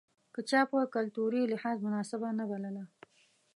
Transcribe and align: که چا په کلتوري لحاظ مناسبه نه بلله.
که 0.33 0.41
چا 0.49 0.61
په 0.69 0.79
کلتوري 0.95 1.41
لحاظ 1.53 1.77
مناسبه 1.85 2.29
نه 2.39 2.45
بلله. 2.51 2.83